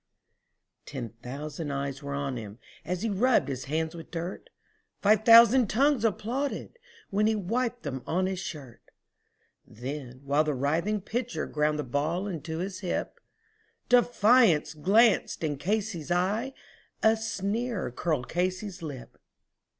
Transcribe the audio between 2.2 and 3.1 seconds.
him as he